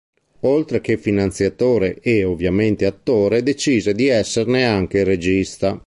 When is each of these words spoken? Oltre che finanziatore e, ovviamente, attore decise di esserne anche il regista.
Oltre 0.55 0.81
che 0.81 0.97
finanziatore 0.97 1.99
e, 1.99 2.23
ovviamente, 2.23 2.87
attore 2.87 3.43
decise 3.43 3.93
di 3.93 4.07
esserne 4.07 4.65
anche 4.65 5.01
il 5.01 5.05
regista. 5.05 5.79